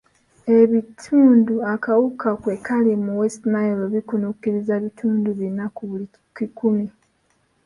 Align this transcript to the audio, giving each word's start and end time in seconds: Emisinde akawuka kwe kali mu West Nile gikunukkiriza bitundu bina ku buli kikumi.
Emisinde 0.57 1.55
akawuka 1.73 2.29
kwe 2.41 2.55
kali 2.65 2.91
mu 3.03 3.11
West 3.19 3.41
Nile 3.51 3.83
gikunukkiriza 3.93 4.73
bitundu 4.83 5.29
bina 5.39 5.65
ku 5.75 5.81
buli 5.89 6.05
kikumi. 6.35 6.85